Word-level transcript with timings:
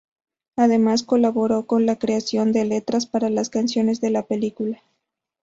Además 0.57 1.03
colaboró 1.03 1.67
con 1.67 1.85
la 1.85 1.99
creación 1.99 2.51
de 2.53 2.65
letras 2.65 3.05
para 3.05 3.29
las 3.29 3.51
canciones 3.51 4.01
de 4.01 4.09
la 4.09 4.23
película. 4.25 4.81